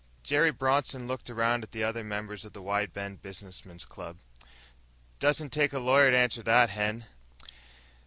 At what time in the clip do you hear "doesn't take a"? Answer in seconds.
5.19-5.79